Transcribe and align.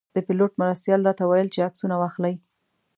د 0.15 0.17
پیلوټ 0.27 0.51
مرستیال 0.61 1.01
راته 1.07 1.23
ویل 1.25 1.47
چې 1.53 1.65
عکسونه 1.67 1.95
واخلئ. 1.97 2.35